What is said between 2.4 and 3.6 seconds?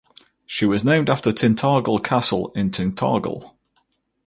in Tintagel.